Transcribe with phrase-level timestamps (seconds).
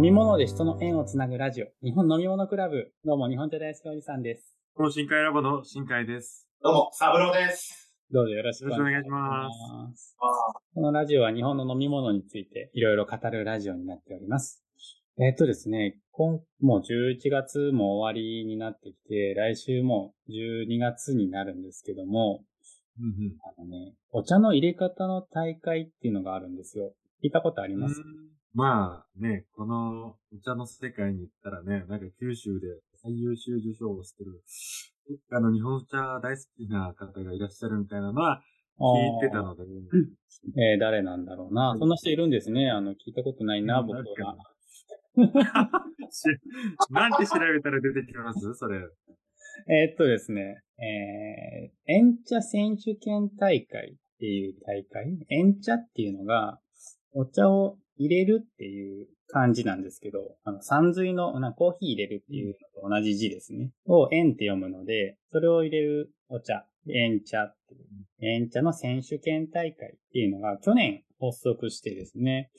[0.00, 2.90] 飲み物で人の縁をつなぐラジオ、日本飲み物クラブ。
[3.04, 4.56] どうも、日本茶大好きおじさんです。
[4.74, 6.48] この深海ラボの深海です。
[6.62, 7.92] どうも、サブローです。
[8.10, 9.46] どうぞよろしくお願いしま
[9.94, 10.16] す。
[10.18, 10.24] あ
[10.74, 14.64] このラジオは日本の飲み物についていろいろ語るラジオになっております。
[15.18, 22.42] えーっとですね、今、もう11月も終わりになってきて、来週も12月になるんですけども、
[22.98, 23.36] うんうん。
[23.44, 26.94] あのね、お茶の入れ方の大会っていうのがあるんですよ。
[27.22, 28.02] 聞いたことあります、
[28.54, 32.66] まあね、このお茶の世界に行ったらね、なんか九州で
[33.02, 34.42] 最優秀受賞をしてる、
[35.08, 38.42] どっかの日本茶大好きな方がいらっしゃるみたいなのは
[38.80, 39.62] 聞いてたので、
[40.56, 41.76] えー誰なんだろうな。
[41.78, 42.70] そんな人いるんですね。
[42.70, 44.04] あの、聞いたことないな、うん僕は。
[46.10, 46.24] し
[46.90, 48.54] なんて調べたら出てきます？
[48.54, 48.78] それ。
[49.68, 55.18] えーっとですね、えー、演茶選手権大会っていう大会？
[55.28, 56.58] 演茶っていうのが、
[57.12, 63.72] お茶を入れるっていう漢字なんですけど、あの、山水の、なコーヒー入れるっていうのと同じ字ですね。
[63.86, 72.50] を円って読むので、それを入れるお茶、演茶っていう、演茶の選手権大会っていうのが去年発足してですね、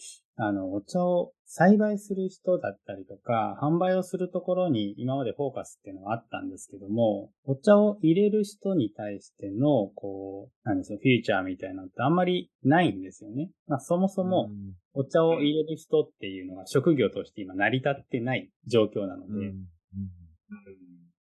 [0.43, 13.51] あの、お茶を栽培する人だったりとか、販売をするところに今までフォーカスっていうのがあったんですけども、お茶を入れる人に対しての、こう、なんですよ、フューチャーみたいなのってあんまりないんですよね。
[13.67, 14.73] まあ、そもそも、うん。
[14.93, 19.43] お茶を入れる人っていうのが職業として今成り立ってない状況なので、うん。
[19.43, 19.65] うん。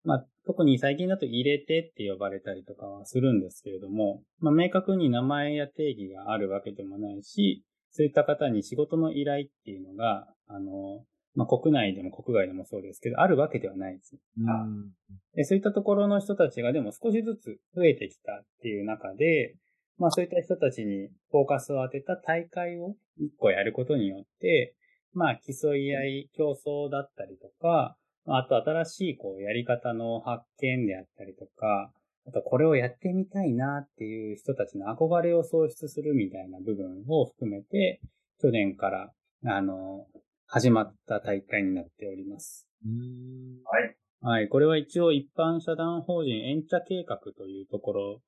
[0.02, 14.16] まあ、特に最近だと入れてって呼ばれたりとかはするんですけれども、まあ、明確に名前や定義があるわけでもないし、そういった方に仕事の依頼っていうのが、あの、まあ、国内でも国外でもそうですけど、あるわけではないです。
[14.38, 14.92] うん
[15.34, 19.54] でそういったところの人たちがでも少しずつ増えてきたっていう中で、
[19.96, 24.74] まあそういった人たちにフォーカスを当てた大会を一個やることによって、
[25.12, 31.92] まあ競い合い、競争だったりとか、まああと新しいこうやり方の発見であったりとか、
[32.26, 38.00] あとこれをやってみたいなっていう人たちの憧れを創出するみたいな部分を含めて、
[38.40, 39.10] 去年から、
[39.46, 40.06] あの、
[40.46, 42.66] 始まった大会になっております。
[42.84, 43.96] うんはい。
[44.22, 44.48] はい。
[44.48, 48.20] これは一応一般社団法人エンチャ計画というところ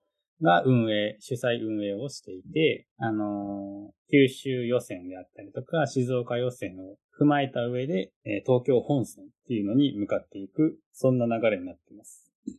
[0.43, 12.32] が運営、主催運営をしていて、あのー九州予選であったりとか、静岡予選を踏まえた上で、えー東京本選っていうのに向かっていく、そんな流れになっています。
[12.47, 12.55] うん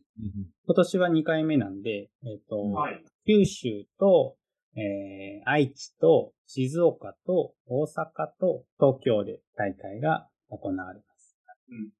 [0.66, 3.04] 今年は2回目なんで、えっ、と、はい。
[3.26, 4.36] 九州と、
[4.76, 7.86] えー愛知と静岡と大阪
[8.40, 11.36] と東京で大会が行われます。
[11.68, 11.90] うん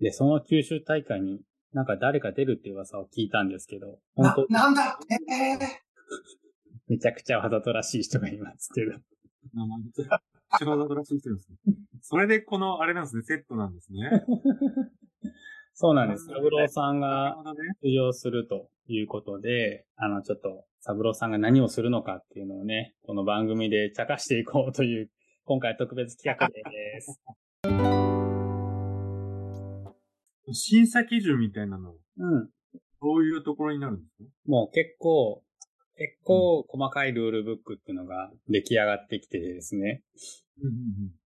[0.00, 1.40] で、その九州大会に
[1.74, 4.98] なんか誰か出るって噂を聞いたんですけど、本な当、なんだ？
[5.10, 5.58] ええ
[6.88, 8.92] めちゃくちゃわざとらしい人がいますけど。
[9.52, 10.20] まあまあめっちゃ
[10.58, 11.56] 仕事らしい人ですね。
[12.02, 14.24] それでこの、あれなんですね、セットなんですね。
[15.74, 16.28] そうなんです。
[16.28, 17.36] なるほどサブローさんなが。
[17.82, 25.10] 出場するということで、あの、ちょっと、サブローさんが何をするのかっていうのをね、この番組で茶化していこうという、
[25.44, 27.20] 今回特別企画です。
[30.52, 32.48] 審査基準みたいなの、うん。
[33.02, 34.24] どういうところになるんですか？
[34.46, 35.42] もう結構、
[35.96, 40.02] 結構細かいルールブックっていうのが出来上がってきてですね。
[40.62, 40.74] うんうん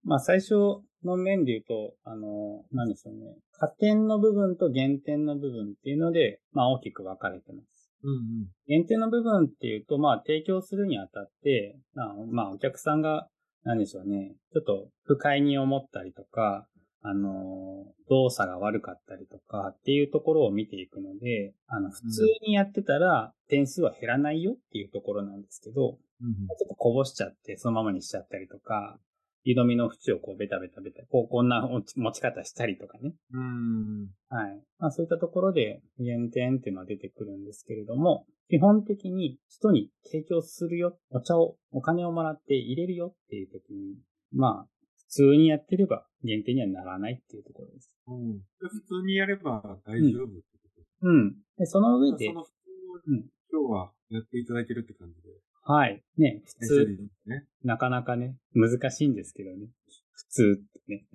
[0.04, 3.37] まあ最初の面で言うと、あの、なんでしょうね。
[3.53, 7.91] 加点の部分と減点の部分っていうので、まあ大きく分かれてます。
[8.03, 8.11] うん。
[8.11, 13.29] うん減点の部分っていうと、まあ提供するにあたって、まあ、まあお客さんが、
[13.65, 14.35] なんでしょうね。
[14.53, 16.67] ちょっと不快に思ったりとか、
[17.05, 26.27] あの、動作が悪かったりとかっていうところを見ていくので、あの、普通にやってたら点数は減らないよっていうところなんですけど、うん。
[26.27, 28.99] うんちょっとこぼしちゃって、そのままにしちゃったりとか、
[29.44, 33.14] 湯飲みの縁をこうベタベタベタ、こうこんな持ち方したりとかね。
[33.32, 34.08] うん。
[34.28, 34.62] はい。
[34.78, 43.97] まあそういったところで減点っていうのは出てくるんですけれども、基本的に人に提供するよ、お茶を、お金をもらって入れるよっていう時に、
[44.33, 44.68] まあ、
[44.98, 47.91] 普通にやってれば減点にはならないっていうところです。
[48.06, 48.41] うん。
[48.59, 50.68] 普通にやれば大丈夫ってこ
[51.03, 51.34] とうん。
[51.59, 55.28] で、その上でそ、の普通をうん今日はやっていただけるって感じで。
[55.64, 56.03] はい。
[56.16, 57.44] ね、普大通、ね。
[57.62, 59.68] なかなかね、難しいんですけどね。
[60.12, 61.06] 普通ってね。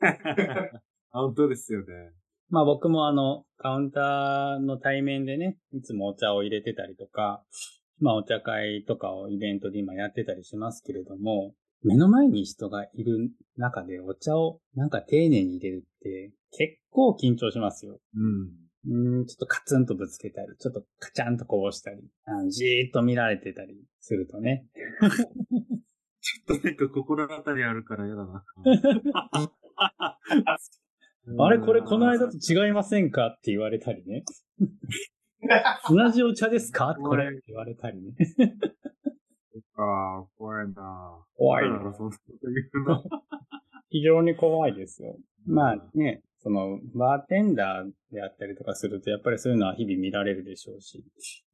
[1.10, 2.12] 本当ですよね。
[2.48, 7.44] まあ僕もあの、カウンターの対面でね、いつもお茶を入れてたりとか、
[7.98, 17.98] まあお茶会とかをイベントで今やってたりしますけれども、目の前に人がいる中でお茶をなんか丁寧に入れるって結構緊張しますよ。
[18.14, 18.65] うん。
[18.88, 24.66] うーん、ちょっとカツンとぶつけたり、ちょっとカチャンとこぼしたり、あのじーっと見られてたりするとね。
[26.20, 28.44] ちょっとなんか心当たりあるから嫌だな。
[31.38, 34.24] あれこれこの間と違いませんかって言われたりね。
[35.88, 38.14] 同じお茶ですかこれ言われたりね。
[39.52, 41.80] そっか、怖いな怖いな。
[43.90, 45.16] 非常に怖いですよ。
[45.46, 51.04] まあね、その、バーテンダーであったりとかすると、やっぱりそういうのは日々見られるでしょうし、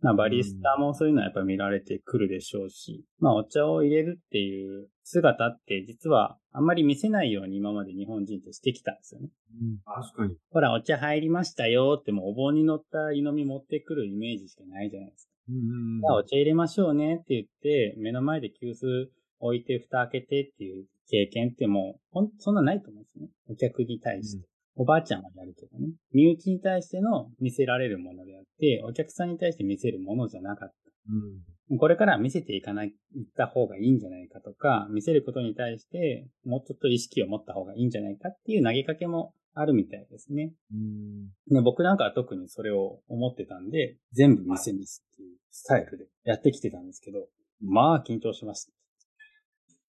[0.02, 9.28] まあバリスタもそういうのはやっぱり見られてくるでしょうし、まあお茶を入れるっていう姿って実はあんまり見せないように今まで日本人ってしてきたんですよね。
[9.62, 10.36] うん、確かに。
[10.50, 15.32] ほら、お茶入りましたよってもうお盆に乗った湯飲み持ってくるイメージしかないじゃないですか。
[15.48, 15.58] うんう
[15.98, 19.06] んじゃあお茶入れましょうねって言って、目の前で急須
[19.38, 23.28] 置いて蓋開けてっていう経験ってもう、ほん、そんなないと思うんですね。
[23.48, 24.51] お客に対して。
[24.74, 25.92] おばあちゃんはやるけどね。
[26.12, 30.72] 身内に対しての見せられるものであって、お客さんに対して見せるものじゃなかっ
[31.08, 31.76] うん。
[31.76, 31.78] た。
[31.78, 40.52] これからは見せていかない、いった方がいいんじゃないかとか、見せることに対してもうちょっと意識を持った方がいいんじゃないかっていう投げかけもあるみたいですね。
[40.72, 41.54] うん。
[41.54, 47.26] ね、僕なんかは特にそれを思ってたんで、全部見せますっていうスタイルでやってきてたんですけど、
[47.60, 48.72] まあ緊張しました。
[48.72, 48.74] っ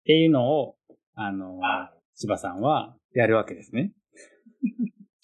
[0.05, 0.75] ていうのを、
[1.15, 1.59] あの、
[2.15, 3.93] 千葉さんはやるわけですね。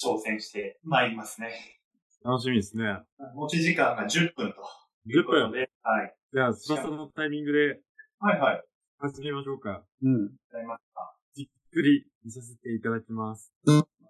[0.01, 1.79] 挑戦して参りますね。
[2.23, 2.99] 楽しみですね。
[3.35, 4.61] 持ち時間が10分と。
[5.07, 5.51] 10分。
[5.51, 5.69] で。
[5.83, 6.15] はい。
[6.33, 7.79] じゃあ、スバさんのタイミングで
[8.19, 8.63] はいはい。
[8.99, 9.83] 始めましょうか。
[10.03, 10.23] うん。
[10.53, 11.15] やりますか。
[11.33, 13.53] じっくり見させていただきます。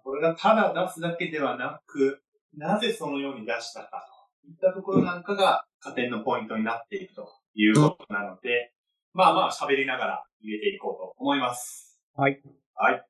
[0.02, 2.20] これがただ出すだけではなく、
[2.56, 4.04] なぜそのように出したか
[4.42, 8.72] といったところなんかが加点のポイントになっていくということなので、
[9.12, 12.00] まあまあ喋りながら入れていこうと思います。
[12.14, 12.42] はい。
[12.74, 13.06] はい。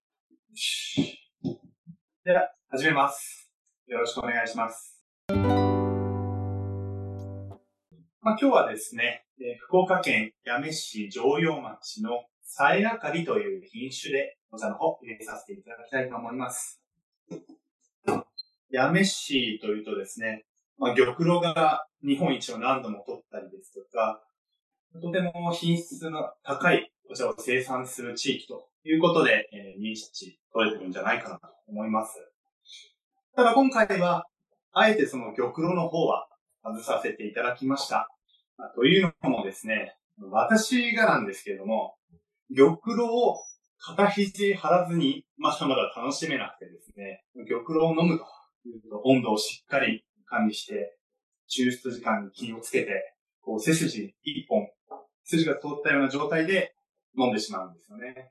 [2.22, 3.50] では、始めます。
[3.87, 5.02] よろしくお願いします。
[5.31, 5.37] ま
[8.32, 16.82] あ、今日はですね、え福岡県八女市城陽町のさえあかりという品種でお茶の方入れさせていただきたいと思います。
[18.70, 20.44] 八女市というとですね、
[20.76, 24.22] まあ、玉露が日本一を何度も取ったりですとか、
[25.00, 32.15] とても品質の高いお茶を生産する地域ということで、えー認識取れてるんじゃないかなと思います。
[33.35, 34.27] ただ今回は、
[34.73, 36.29] あえてその玉露の方は
[36.62, 38.09] 外させていただきました。
[38.75, 41.94] というのもですね、私がなんですけれども、
[42.55, 43.43] 玉露を
[43.79, 50.99] 肩肘張らずにまだまだ楽しめなくてですね、玉露を飲むというと温度をしっかり管理して、
[51.49, 54.69] 抽出時間に気をつけて、こう背筋一本、
[55.25, 56.75] 筋が通ったような状態で
[57.19, 58.31] 飲んでしまうんですよね。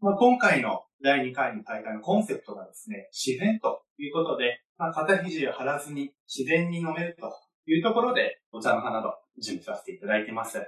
[0.00, 7.32] まあ、今回の第2回の大会のコンセプトがですね、自然ということで、まあ、肩肘を張らずに自然に飲めると
[7.70, 10.58] いうところで、お茶の花など準備させていただいてます。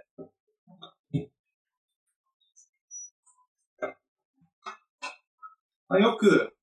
[5.91, 6.55] まあ、よく、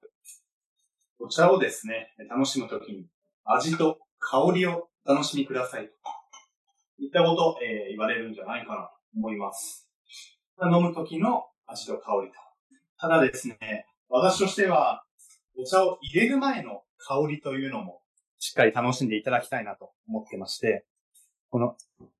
[1.19, 3.07] お茶をですね、楽しむときに、
[3.43, 5.93] 味と香りを楽しみくださいと。
[6.97, 9.89] いったこと、えー言われるんじゃないかなと思います。
[10.63, 12.44] 飲むときの味と香りと。
[13.07, 15.03] ただですね、私としては、
[15.55, 18.01] お茶を入れる前の香りというのも、
[18.39, 20.87] しっかり楽しんでいただきたいなと思ってまして、
[21.51, 21.75] この、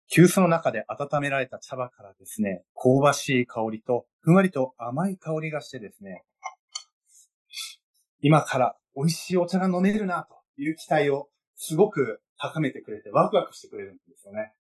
[0.08, 6.24] 急須の中で温められた茶葉からですね、香ばしい香りと、ふんわりと甘い香りがしてですね、
[8.22, 14.54] 今から美味しいお茶が飲めるなという期待をすごく高めてくれてワクワクしてくれるんですよね。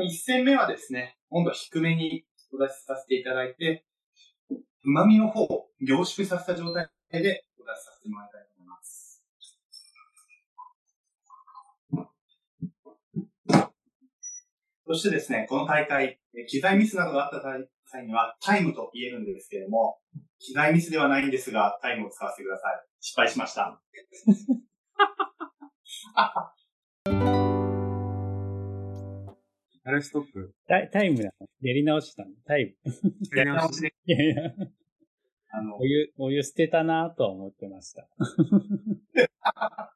[0.00, 3.84] 一戦目はですね、温度低めにお出しさせていただいて、
[4.84, 9.22] 旨味の方を凝縮させた状態でお出しさせてもらいたいと思います。
[14.86, 16.18] そしてですね、この大会、
[16.48, 17.42] 機材ミスなどがあった
[17.84, 19.98] 際にはタイムと言えるんですけれども、
[20.38, 22.82] 機材ミスではないんですが、タイムを使わせてください。
[23.00, 23.78] 失敗しました。
[29.84, 30.54] あれストップ。
[30.68, 31.46] タイタイムなの？
[31.60, 32.30] やり直したの？
[32.46, 33.36] タイム。
[33.36, 33.92] やり直しで。
[34.06, 34.52] いやいや、
[35.50, 38.08] あのお、湯、お湯捨てたなとは思ってました。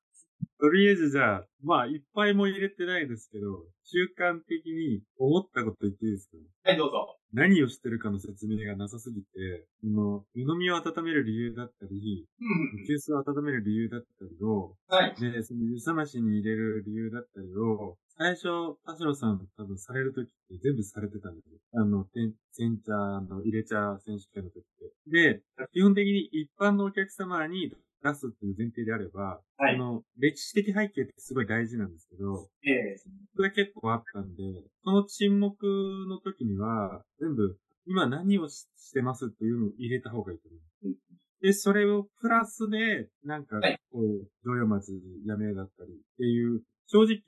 [0.58, 3.46] とりあえずじゃあ、まあ、いっぱいも入れてないですけど、
[3.84, 6.30] 習慣的に思ったこと言っていいです
[6.64, 6.70] か？
[6.70, 7.18] はい、どうぞ。
[7.34, 12.86] 何をしてるかの説明がなさすぎて、その、湯飲みを温める理由だったり、うん。
[12.86, 15.14] 急須を温める理由だったりを、はい。
[15.20, 21.58] で、その湯冷ましに入れる理由だったりを、最初、田代さん多分されるときって全部されてたんですよ。
[21.74, 24.62] あの、て煎茶の入れ茶選手権の時っ
[25.04, 25.10] て。
[25.10, 25.42] で、
[25.72, 32.96] 基本的に一般のお客様に出出すっていう前提であれば、はいあの、歴史的背景ってすごい大事なんですけど、ええ
[33.34, 34.42] それ結構あったんで、
[34.84, 35.66] その沈黙
[36.08, 40.96] の時には、全部、今何をししてますっていうのを入れた方がいいと思う。
[41.42, 44.92] で、それをプラスで、なんかはい、こう、城陽町
[45.26, 47.18] やめだったりっていう、正直、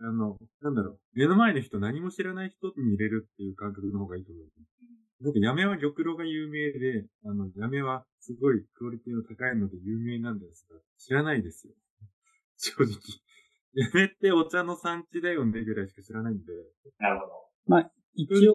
[0.00, 5.24] あの、なんだろう、目の前の人何も知らない人に入れるっていう感覚の方がいいと思う。
[5.24, 11.72] なんか、やめは玉露が有名で、あの、やめはすごいクオリティの高いので有名なんですが、知らないですよ。
[12.58, 12.92] 正直。
[13.74, 16.52] やめってお茶の産地だよねぐらいしか知らないんで。
[16.98, 17.90] なるほど。
[18.14, 18.54] 一応、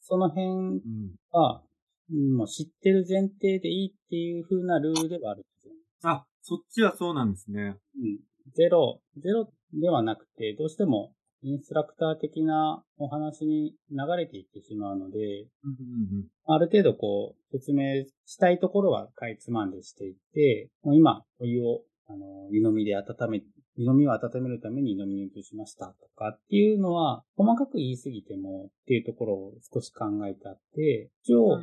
[0.00, 1.14] その辺うん。
[1.30, 1.62] は、
[2.10, 5.72] うんもう知ってる前提でいいっていう風なルールではあるんですよ。
[6.02, 7.76] あ、そっちはそうなんですね。
[7.96, 8.18] うん。
[8.54, 11.12] ゼロ、ゼロではなくて、どうしても
[11.44, 16.26] インストラクター的なお話に流れていってしまうので、うんうんうん。
[16.46, 23.42] ある程度こう、説明したいところはかいつまんでしていって、もう今、お湯を、あの、湯飲みで温め、
[23.76, 31.60] 湯飲みを温めるために湯飲みに移しましたとかっていうのは、細かく言いすぎてもっていうところを少し考えてあって、一応、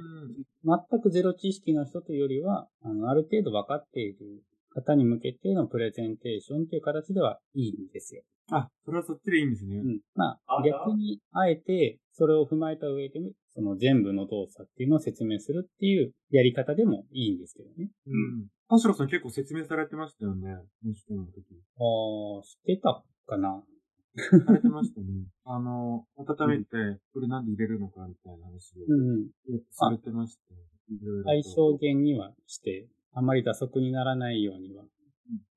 [0.63, 8.23] 全くゼロ知識の人というよりは、あの、ある程度分かっている方に向けてのプレゼンテーションという形ではいいんですよ。
[8.51, 9.77] あ、それはそっちでいいんですね。
[9.77, 9.99] うん。
[10.15, 13.19] まああ、逆に、あえて、それを踏まえた上で、
[13.53, 17.89] その全部の動作っていうのを説明するっていうやり方でもいいんですけどね。
[18.07, 18.47] うん。
[18.69, 20.55] 田代さん結構説明されてましたよね。
[20.83, 21.43] 選手権の時。
[21.77, 23.63] ああ、知ってたかな
[24.45, 25.07] されてましたね。
[25.45, 29.29] あの、温めて、これなんで入れるのかみたいな話を、うん
[29.69, 30.59] されてましたよ。
[30.89, 34.89] いろいろと最小限にはして、あまり打足にならないようには、うん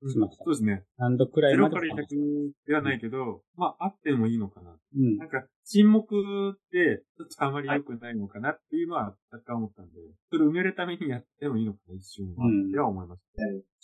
[0.09, 0.83] しましたそうですね。
[0.97, 4.71] 何度くらいまでゼロから100ではないけど、まあ、あってもいいのかな。
[4.71, 5.25] うんな。
[5.25, 9.91] んか、沈黙って、ちょっとあまり良くないのかなっていうのは、若干思ったんで、
[10.31, 12.45] それを埋めるためにやってもいいのかな、一瞬は。
[12.45, 13.21] うんでは思いまし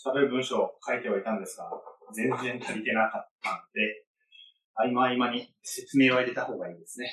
[0.03, 0.11] た。
[0.11, 1.65] 喋る文章を書いてはいたんですが、
[2.13, 4.05] 全然足りてなかったので、
[4.75, 7.11] 合間合間に説明を入れた方がいいですね。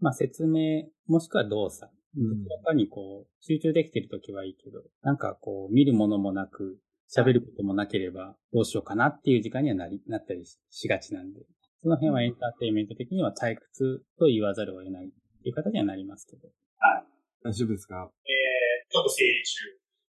[0.00, 1.90] まあ説明、もしくは動作。
[2.18, 6.78] うんどちらかにこう、集中できてるときはいいけど、なんかこう、見るものもなく、
[7.14, 11.40] 喋ることもなければ、どうしようかなっていう時間にはなり、なったりししがちなんで、
[11.82, 15.08] その辺はエンターテインメント的には退屈と言わざるを得ないっ
[15.42, 16.48] ていう形にはなりますけど。
[17.44, 18.10] 大丈夫ですか？
[18.90, 19.64] ちょっと整理中。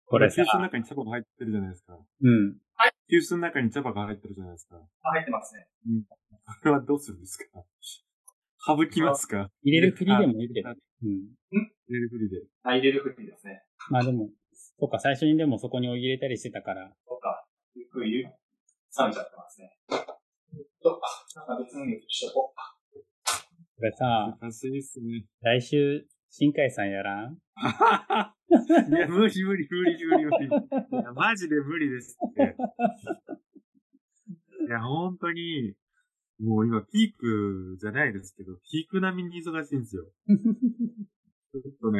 [0.06, 1.98] これさ急須の中に茶葉が入ってるじゃないですか。
[2.22, 2.56] うん。
[3.10, 4.76] 急須の中に茶葉が入ってるじゃないですか。
[5.02, 5.66] あ入ってますね。
[6.62, 7.62] これはどうするんですか？
[8.66, 9.50] 省きますか？
[9.62, 10.70] 入れるふりでもいいけど。
[11.02, 11.36] うん。
[11.52, 12.36] 入れるふりで。
[12.62, 13.62] あ、入れるふりですね。
[13.90, 18.32] まあでも、そうか、最初にでもそこにお湯入れたりしてたから、とか、ゆっくり冷め
[18.92, 19.70] ちゃってますね。
[19.90, 21.00] えっと、
[21.36, 22.58] あなんか別のにしとこう。
[23.78, 25.24] これさ、安いっすね。
[25.40, 27.34] 来週、新海さんやらん？
[28.90, 30.46] いや、無理無理無理無理無理。
[30.46, 30.50] い
[31.02, 32.56] や、マジで無理ですって。
[34.66, 35.74] いや、本当に、
[36.40, 40.04] もう今ピークじゃないですけど、ピーク並みに忙しいんですよ。
[40.28, 41.98] ちょっとね、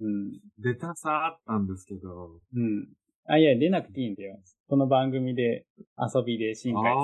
[0.00, 0.40] うん。
[0.58, 2.40] 出たさあったんですけど。
[2.54, 2.88] うん。
[3.26, 4.40] あ、いや、出なくていいんだよ。
[4.68, 5.66] この番組で、
[5.98, 6.92] 遊びで新海さん。
[6.92, 6.94] あ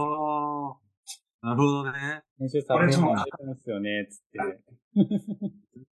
[1.43, 1.49] あ。
[1.49, 2.23] なるほどね。
[2.39, 4.39] 編集されてますよね、つって。
[4.95, 5.11] 時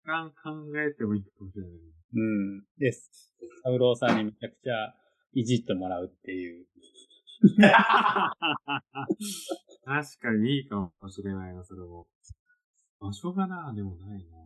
[0.04, 1.72] 間考えてもいいかもしれない。
[2.14, 2.22] う
[2.58, 2.64] ん。
[2.78, 3.34] です。
[3.64, 4.94] サブローさんにめちゃくちゃ
[5.32, 6.66] いじってもらうっていう。
[9.84, 12.06] 確かにいいかもしれないな、それも。
[13.00, 14.37] 場所がな、でもないな。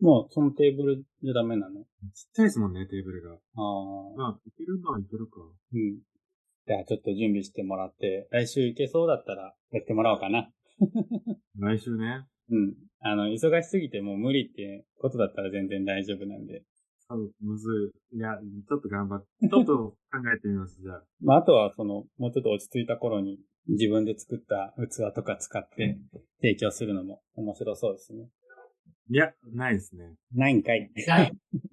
[0.00, 1.82] もう、そのテーブルじゃダメなの？
[1.82, 1.86] ちっ
[2.32, 3.34] ちゃいですもんね、テーブルが。
[3.34, 3.38] ああ。
[4.16, 5.40] まあ、いけるのはいけるか。
[5.74, 5.98] うん。
[6.66, 10.50] じゃあ、ちょっと準備してもらって、来週行けそうだったら、やってもらおうかな。
[11.58, 12.26] 来週ね。
[12.50, 12.74] うん。
[13.00, 16.64] あの、忙しすぎてもう無理ってことだったら全然大丈夫なんで。
[17.08, 18.16] 多分、むずい。
[18.16, 19.96] いや、ちょっと頑張って、ちょっと考
[20.34, 21.04] えてみます、じゃあ。
[21.20, 23.38] まあ、あとは、その、もうちょっと落ち着いた頃に、
[23.68, 25.98] 自分で作った器とか使って
[26.40, 28.28] 提供するのも面白そうですね。
[29.10, 30.14] いや、ないですね。
[30.34, 30.90] ないんかい。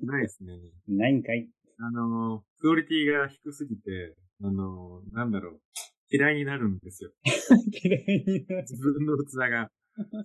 [0.04, 0.54] ないですね。
[0.88, 1.48] ないんかい。
[1.80, 5.62] あの、クオリティが低すぎて、あの、なんだろう。
[6.10, 7.12] 嫌いになるんですよ。
[7.72, 8.62] 綺麗になる。
[8.64, 9.70] 自分の器が。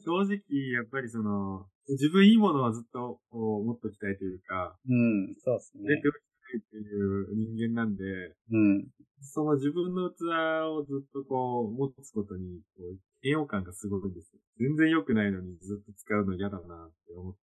[0.05, 6.01] 正直、やっぱりその、自分いいものはずっと持っときたいというか、うん、そうです出ね。
[6.01, 8.05] ておきたいっていう人間なんで、
[8.51, 8.89] うん。
[9.33, 10.29] その自分の器
[10.69, 14.41] をずっとこう持つことに、こう、嫌悪感がすごいんですよ。
[14.61, 17.41] 全然良くないのにずっと使うの嫌だなって思って、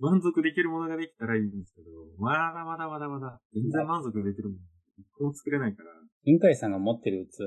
[0.00, 4.60] 満足できるものができたらいいんですけど、まだまだまだまだ、全然満足できるもの、
[4.96, 5.90] 一個も作れないから。
[6.24, 7.44] 新海さんが持ってる器、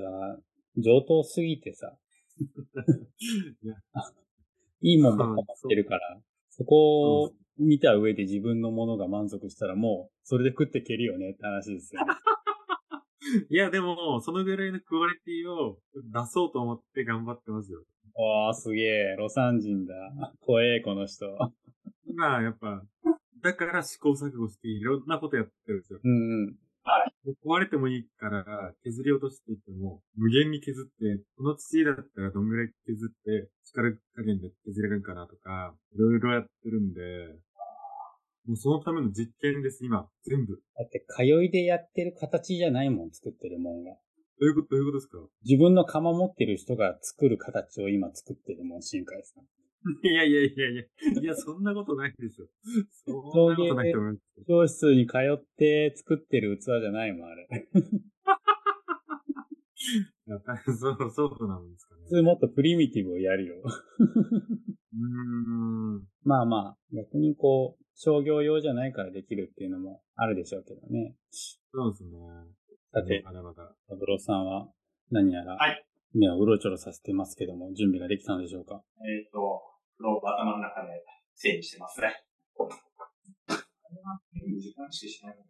[0.77, 1.97] 上等すぎてさ、
[3.63, 3.73] いや、
[4.81, 12.13] いいもんばっか持ってるから、そこを見た上で自分のものが満足したらもう、それで食ってけるよねって話ですよね。
[13.49, 17.83] いや、でも、そのぐらいのクオリティを出そうと思って頑張ってますよ。
[18.15, 19.15] わあ、すげえ。
[19.17, 19.93] ロサン人だ。
[20.41, 21.25] 怖え、この人。
[22.15, 22.83] まあ、やっぱ、
[23.41, 25.99] だから試行錯誤していろんなことやってるんですよ。
[26.03, 26.55] うんうん。
[27.45, 37.01] 壊れてもいいから削り落としていっても、無限に削って、この土だったらどんぐらい削って、力加減で削れるんかなとか、いろいろやってるんで、
[38.45, 40.09] もうそのための実験です、今。
[40.23, 40.61] 全部。
[40.77, 43.91] だって、通いでやってる形じゃないもん、作ってるもんが。
[44.39, 45.17] どういうこと、どういうことですか？
[45.43, 49.43] 自分の釜持ってる人が作る形を今作ってるもん、新海さん。
[50.03, 50.83] いやいやいやいや、
[51.21, 52.47] いや、そんなことないでしょ。
[53.05, 54.23] そんなことないと思います。
[54.47, 57.47] 教室に通って作ってる器じゃないもん、あれ。
[60.27, 62.09] そう、そうなんですかね普。
[62.09, 63.55] 通もっとプリミティブをやるよ。
[63.63, 66.07] うーん。
[66.23, 71.15] まあまあ、逆にこう、商業用じゃないからできるっていうのもあるでしょうけどね。
[71.31, 72.11] そうですね。
[72.93, 73.75] さて、まだまだ。
[73.89, 74.69] ブロさんは
[75.11, 78.81] 何やらはい、目をうろちょろさせてますけども、準備ができたのでしょうか？
[79.03, 79.61] えっ、と、
[79.97, 81.03] フローを頭の中で
[81.35, 82.23] 整理してますね。
[82.57, 82.69] 2
[84.61, 85.49] 時間しかしないのね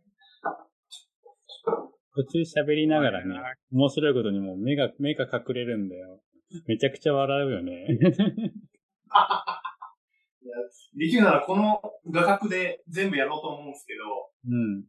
[2.16, 3.36] 途中喋りながらね、
[3.72, 6.24] 面白いことにもう目が、目が隠れるんだよ。
[6.66, 7.86] めちゃくちゃ笑うよね。
[10.42, 10.56] いや
[10.96, 14.86] できるならこの画角で全部やろうと思うんですけど、うん。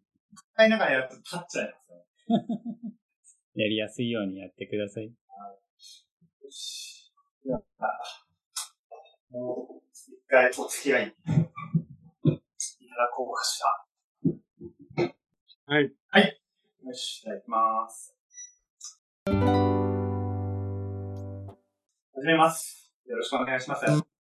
[0.54, 2.95] 使いながらやると立っちゃいますよね。
[3.54, 5.07] やりやすいようにやってください。
[5.07, 5.12] よ
[6.50, 7.12] し。
[7.45, 8.00] やった。
[9.30, 15.14] もう、一回お付き合いいただこうかしら。
[15.66, 16.40] はい。
[16.85, 18.16] よし、いただきます。
[22.14, 22.92] 始めます。
[23.07, 24.19] よろしくお願いします。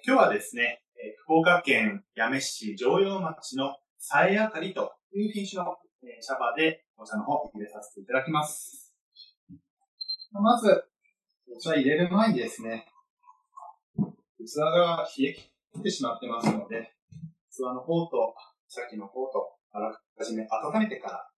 [0.00, 0.82] 今日はですね、
[1.24, 8.96] 福岡県八女市城陽町のさえあかりという品種のえー茶葉でお茶の方を入れさせていただきます。
[10.32, 10.84] まず、
[11.54, 12.86] お茶入れる前にですね、
[14.38, 16.94] 器が冷え切ってしまってますので、
[17.50, 18.34] 器の方と
[18.68, 21.28] 先の方とあらかじめ温めてから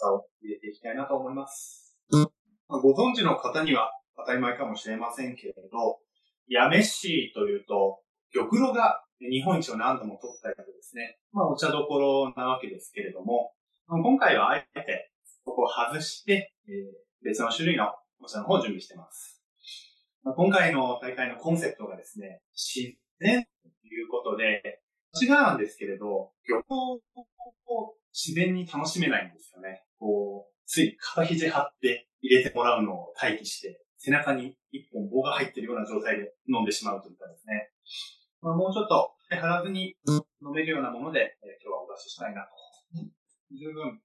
[0.00, 1.96] 茶を入れていきたいなと思います。
[2.68, 6.00] ご存知の方には当たり前かもしれませんけれど、
[6.50, 8.00] 八女市というと、
[8.32, 13.52] 玉露が日本一を何度も取ったりとですね、まあお茶どころなわけですけれども、
[13.88, 15.10] 今回はあえて
[15.44, 19.42] ここを外して、えー別の種類のお茶の方を準備しています。
[20.24, 24.80] 今回の大会のコンセプトがですね、自然ということで、
[25.20, 27.24] 違うんですけれど、玉露
[27.66, 29.82] を自然に楽しめないんですよね。
[29.98, 37.70] こう、つい肩肘張って入れてもらうのを待機して、背中に一本棒が入ってるような状態で飲んでしまうといったですね。
[38.40, 42.48] まあ、もうちょっと張らずに飲めるようなもので、えー今日はお出ししたいなと。
[43.50, 44.00] 十分、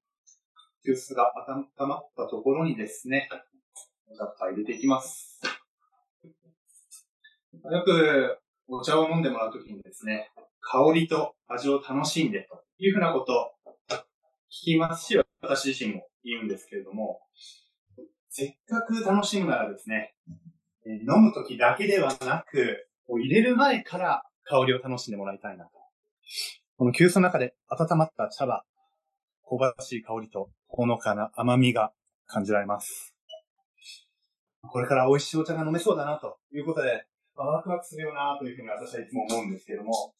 [0.84, 3.30] 急須が温まったところにですね、
[4.08, 5.40] お茶っ葉入れていきます。
[7.54, 13.52] よくお茶を飲んでもらうときにですね、香りと味を楽しんでというふうなことを
[14.50, 17.20] 聞きますし、私自身も言うんですけれども、
[18.34, 20.16] せっかく楽しむならですね、
[20.86, 25.72] え飲むときだけではなく、こう入れる前から香りを楽しんでもらいたいなと。
[26.78, 28.64] この急須の中で温まった茶葉、
[29.50, 31.92] 香ばしい香りとほのかな甘みが
[32.26, 33.14] 感じられます。
[34.62, 37.04] これから美味しいお茶が飲めそうだなということで、
[37.36, 40.14] ワクワクするよなというふうに私はいつも思うんですけども、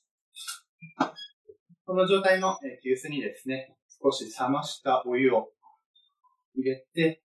[1.86, 5.48] この状態のえ急須にですね、少し冷ましたお湯を
[6.56, 7.22] 入れて、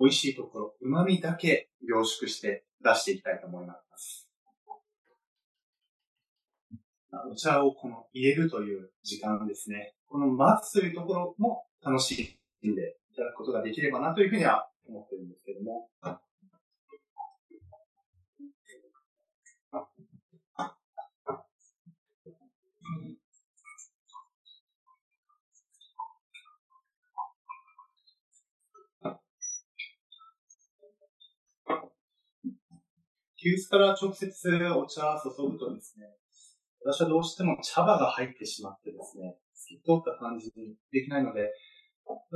[0.00, 4.28] 美味しいところ、旨味だけ凝縮して出していきたいと思います。
[7.10, 9.94] まあお茶をこの入れるという時間ですね。
[10.06, 15.90] この待つというところも楽しんでいただくことができればなというふうには思ってるんですけども。
[33.48, 34.28] 急須から直接
[34.76, 36.06] お茶を注ぐとですね、
[36.84, 41.50] 私はどうしても茶葉が入ってしまってですね、透き通った感じにできないので、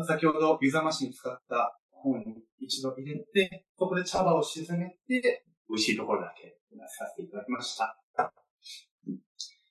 [0.07, 4.89] 先ほど湯冷ましに使った本に一度入れて、そこで茶葉を沈め
[5.21, 7.99] て、美味しいところだけ出させていただきました。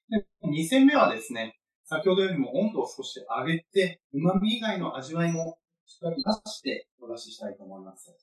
[0.10, 8.16] で2戦目はですね、先ほどよりも温度を少し上げて、旨味以外の味わいもしっかり出してお出ししたいと思います。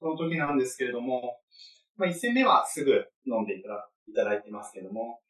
[0.00, 1.38] その時なんですけれども、
[1.96, 5.20] まあ、1戦目はすぐ飲んでいただいただいてますけども、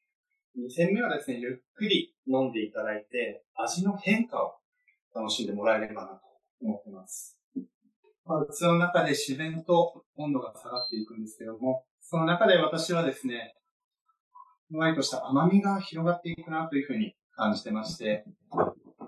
[0.56, 4.54] 2戦目はですね、ゆっくり飲んでいただいて、味の変化を
[5.14, 6.20] 楽しんでもらえればなと
[6.62, 7.38] 思ってます。
[8.24, 13.54] まあ、器の中で自然と温度が下がっていくんですけども、その中で私はですね、
[14.70, 18.24] ふわりとした甘みが広がっていくなというふうに感じてまして、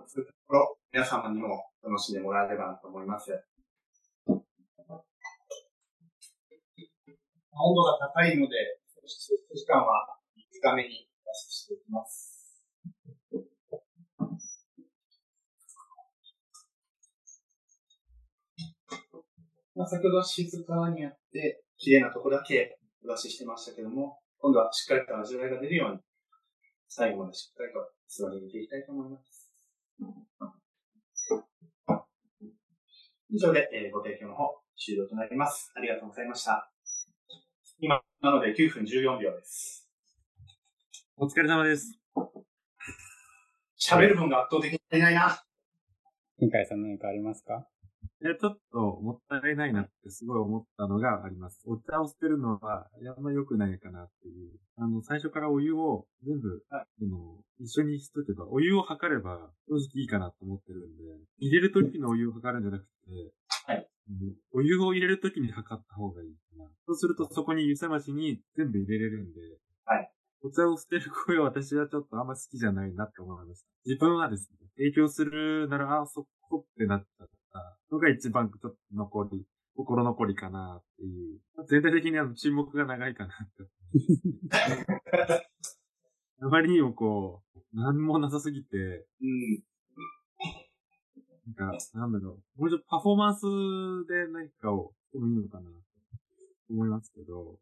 [0.07, 3.45] そういうところ、皆様にも楽しんでもらえればなと思います。
[7.55, 9.19] 温度が高いので、少し
[9.55, 10.17] 時間は
[10.53, 12.63] 短めに出していきます。
[19.75, 25.99] まあ、先ほど静かにやって、綺麗なとこだけお出ししてましたけども、今度はしっかりと味わいが出るように、
[26.89, 29.53] 最後までしっかりと座り入れていきたいと思います。
[33.31, 35.73] 以上で、えー、ご提供の方、終了となります。
[35.75, 36.72] ありがとうございました。
[37.85, 39.91] 今、なので9分14秒です。
[41.17, 41.99] お疲れ様です。
[43.77, 45.43] 喋る分が圧倒的に足りないな。
[46.39, 47.55] 金海さん何かありますか？
[47.55, 47.72] い
[48.25, 51.63] や、ちょっともったいないなってすごい思ったのがあります。
[51.67, 54.51] お茶を捨てるのは、あんま良くないかなっていう。
[54.77, 61.03] あの、最初からお湯を全部、はい、その一緒にしとけば、お湯を測れば正直いいかなと思ってるんで、
[61.39, 62.89] 入れるときのお湯を測るんじゃなくて、
[63.67, 63.89] はい。
[64.53, 66.71] お湯を入れるときに測った方がいいかな。
[66.87, 69.41] そうするとそこに湯冷ましに全部入れれるんで、
[69.85, 70.13] はい。
[70.45, 73.67] お茶を捨てる声は私はちょっとあんま好きじゃないなって思いました。
[73.87, 77.42] 自分はですね、提供するなら、あ、そこってなっちゃった
[77.91, 79.45] のが一番ちょっと残り、
[79.77, 81.41] 心残りかなっていう。
[81.69, 85.49] 全体的にあの沈黙が長いかなって。
[86.43, 89.63] あまりにもこう、何もなさすぎて、うん。
[91.57, 92.61] なんか、なんだろう。
[92.61, 93.43] もうちょっとパフォーマンス
[94.09, 95.77] で何かをしてもいいのかなと
[96.71, 97.59] 思いますけど、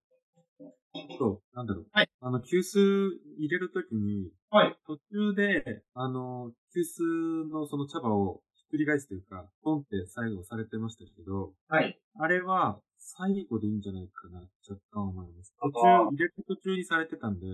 [1.19, 1.87] そう、なんだろう。
[1.93, 2.09] はい。
[2.21, 4.77] あの、急須入れるときに、はい。
[4.87, 11.99] 途中で、あの、急須のその茶葉をひっくり返すというか、ポンって最後されてましたけど、はい。
[12.15, 15.53] あれは、最後でいいんじゃないかな、若干思います。
[15.61, 17.47] 途中、入れる途中にされてたんで、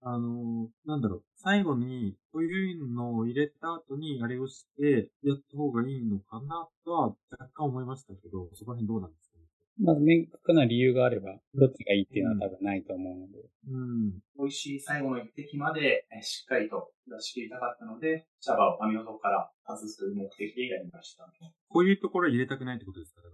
[0.00, 9.38] あの、なんだろう、最後に、こういうのを入れた後にあれをして、やった方がいいのかなとは若干思いましたけど、そこら辺どうなんですか
[9.80, 13.38] まず明確な理由があれば、どっちがいいっていうのは多分ないと思うので。
[13.70, 14.18] うん。
[14.38, 21.28] 美味しい最後の一滴まで、しっかりと出し切りたかったので、茶葉を網の底から外すという目的でやりました。
[21.68, 23.20] こういうところ入れたくないってことですか？
[23.20, 23.24] ん？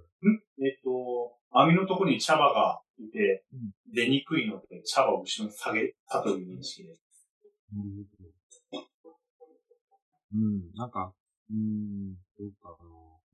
[0.65, 7.03] えっ、と、網のところに茶葉がいて、うん、出にくいので、茶葉を後ろに下げたという認識です。
[7.77, 7.91] なる
[8.73, 8.85] ほど。
[10.35, 11.13] うん、なんか、
[11.51, 12.77] うん、どうかな。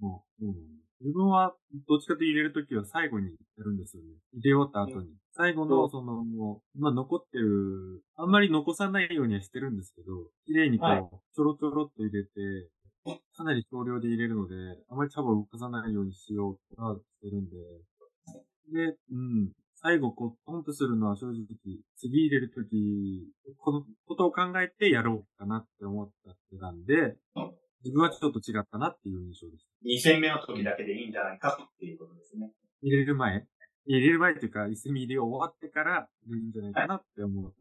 [0.00, 0.89] まあ、そうなんだ。
[1.00, 1.54] 自分は、
[1.88, 4.08] どっちかと入れるときは最後にやるんですよね。
[4.34, 5.08] 入れ終わった後に。
[5.32, 10.12] 最後の、その、もう、まあ、残ってる、あんまり残さないようにはしてるんですけど、
[10.46, 12.30] 綺麗にこう、ちょろちょろっと入れて、
[13.34, 14.54] かなり少量で入れるので、
[14.88, 17.56] あまり茶葉を動かさないようにしようとはしてるんで、
[18.72, 21.46] で、うん、最後こう、ポンとするのは正直、
[21.96, 27.16] 次入れるとき、このことを考えてやろうかなって思ったってたんで、
[27.82, 29.66] 自分はちょっと違ったなっていう印象です。
[29.86, 32.52] 2戦目の時だけでいいんじゃないかっていうことですね。
[32.82, 33.46] 入れる前？
[33.86, 37.44] 入れる前というか、1戦目入れ終わってからいいんじゃないかなって思う。
[37.44, 37.54] はい、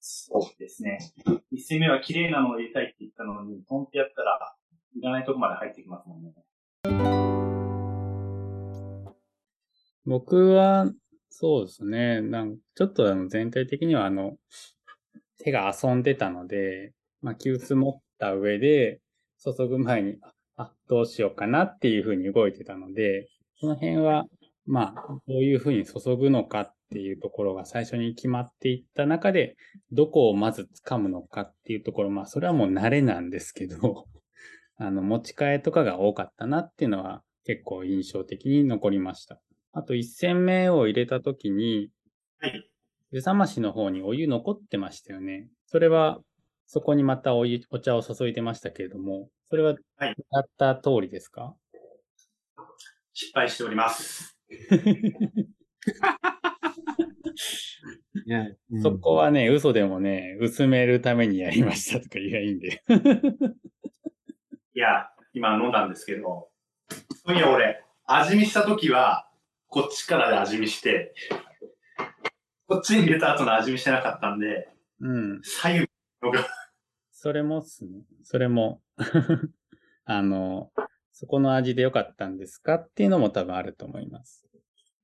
[0.00, 0.98] そうですね。
[1.26, 4.54] 1戦目は綺麗なのを入れたいって言ったのに、ポンってやったら、
[4.94, 6.34] いらないとこまで入ってきますもんね。
[10.04, 10.92] 僕は、
[11.30, 12.20] そうですね。
[12.20, 14.36] なんちょっとあの全体的にはあの、
[15.38, 19.00] 手が遊んでたので、まあ、急須持った上で、
[19.52, 20.16] 注ぐ前に、
[20.56, 23.28] あ、どうしようかなっていうふうに動いてたので、
[23.60, 24.24] その辺は、
[24.66, 29.56] まあ、どういうふうに注ぐのかっていうところが最初に決まっていった中で、
[29.92, 34.06] どこをまず掴むのかっていうところ、まあ、それはもう慣れなんですけど、
[34.76, 39.40] あの、持ち替えとかが多かったなっていうのは結構印象的に残りました。
[39.72, 41.90] あと、一戦目を入れた時に、
[42.38, 42.68] はい。
[43.12, 45.48] 湯冷ましの方にお湯残ってましたよね。
[45.66, 46.20] それは
[46.66, 52.62] そこにまたお湯、お茶を注いでましたけれども、それは、やった通りですか、はい、
[53.12, 54.36] 失敗しております。
[58.26, 62.82] いや、うん、そこはね、嘘でもね、薄めるためにやりましたとか言えばいいんで。
[64.74, 66.50] いや、今飲んだんですけど、
[67.24, 69.30] そういや俺、味見したときは、
[69.68, 71.14] こっちからで味見して、
[72.66, 74.68] こっちに入れた後の味見してなかったんで、
[75.00, 75.40] うん。
[75.42, 75.88] 左右
[77.12, 78.02] それもっすね。
[78.24, 78.80] それも
[80.04, 80.70] あの、
[81.12, 84.46] そこの味で良かったんですかっていうのも多分あると思います。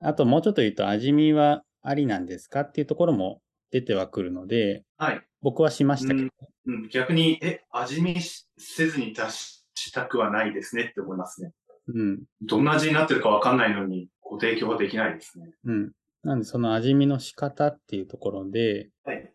[0.01, 5.23] あともうちょっと言うと味見はありなんですかっていうところも出てはくるので、はい。
[5.41, 6.29] 僕はしましたけど。
[6.67, 11.53] うん、逆に、え、味見せずに出ししたくはないですねって思いますね。
[11.89, 12.23] うん。
[12.43, 15.53] どんな味になってるかわかんないのに、ご提供はできないですね。
[15.65, 15.93] うん。
[16.23, 19.33] なんでその味見の仕方っていうところで、はい。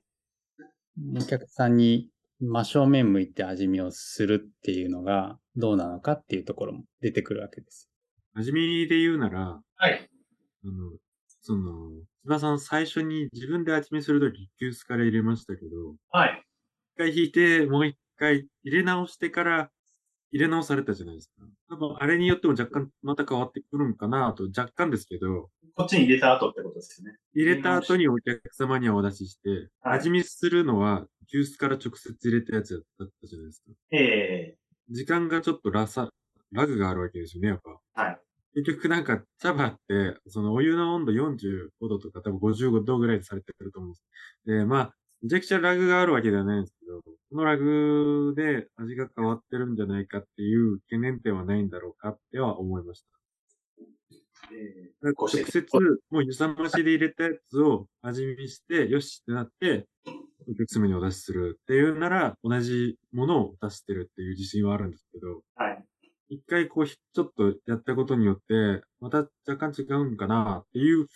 [1.15, 2.09] お客さんに
[2.39, 7.89] 真正面向いて味見をするっていうのがどうなのかっていうところも出てくるわけです。
[8.33, 10.09] 味見で言うなら、はい。
[10.63, 10.91] あの、
[11.41, 11.89] その、
[12.25, 16.43] 千葉さん最初に自分で味見するとき、急須から入れましたけど、はい。
[16.95, 19.71] 一回引いて、もう一回入れ直してから、
[20.31, 21.45] 入れ直されたじゃないですか。
[21.69, 27.17] 多分、あれによっても若干また変わってくるんかなと、若干ですけど、こっちに入れた後ってことですよね。
[27.33, 29.49] 入れた後にお客様にはお出しして、
[29.81, 33.71] はい味見するのは、急須から直接入れたやつだったじゃないですか。
[33.91, 34.57] ええ
[34.89, 36.09] 時間がちょっとラサ、
[36.51, 37.61] ラグがあるわけですよね、やっ
[37.93, 38.01] ぱ。
[38.01, 38.19] はい。
[38.55, 44.05] 結局なんか茶葉って、そのお湯の温度45度とか多分55度ぐらいでされてると思うんです。
[44.45, 53.17] で、まあ、めちゃくちゃラグがあるわけではないんですけど、このラグで味が変わってるんじゃないかっていう懸念点はないんだろうかっては思いました。
[54.51, 55.65] え直接、
[56.09, 59.87] もう湯冷ましで入れたやつを味見して、よしってなって、
[60.49, 65.85] お客様にお出しするっていうなら、同じものを出してるっていう自信はあるんですけど、えはい。
[66.29, 71.07] 一回こう、ひちょっとやったことによって、また若干違うんかなっていう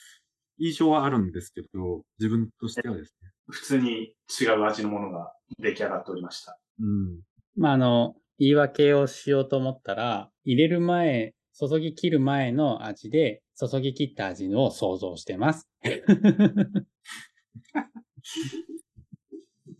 [0.57, 3.20] 印象はあるんですけど、自分としてはですね。
[3.51, 6.57] 普通に違う味のものが出来上がっておりました。
[6.79, 7.19] うん。
[7.55, 15.69] まあ、あの、言い訳をしようと思ったら、入れる前、注ぎ切る前の味で、注ぎ切った味を想像してます。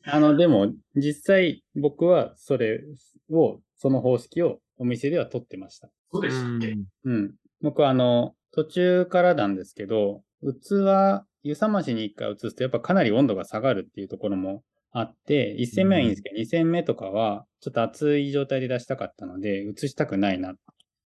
[0.03, 2.83] あの、でも、実際僕はそれ
[3.29, 5.89] を、その方式をお店では取ってました。
[6.11, 6.71] そうでしたっけ？
[6.71, 7.35] うんうん。
[7.61, 20.53] 僕はあの、途中からなんですけど、器、湯冷ましに一回移すとやっぱかなり温度が下がるっていうところもあって、1戦目はいいんですけど、2戦目とかはちょっと熱い状態で出したかったので、移したくないな。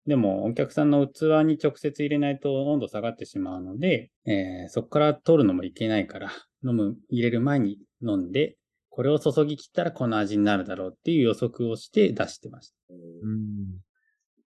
[0.08, 6.32] でも、お客さんの器に直接入れないと温度下がってしまうので、えーそこから取るのもいけないから、
[6.64, 8.58] 飲む、入れる前に飲んで、
[8.90, 12.76] これを注ぎ切ったらこの味になるだろうっていう予測をして出してました。
[12.94, 13.82] うん。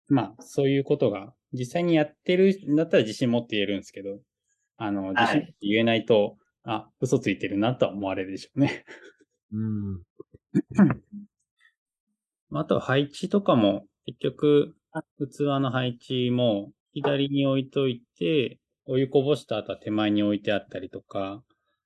[0.08, 4.20] まあ、そういうことが、実際にやってるんだったら自信持って言えるんですけど、
[4.76, 8.84] あの、自信持って言えないと、あ、嘘ついてるなとは思われるでしょうね。
[9.52, 10.02] うん。
[12.52, 14.76] あとは配置とかも、結局、
[15.18, 21.42] 器の配置も左に置いといて、お湯こぼした後は手前に置いてあったりとか、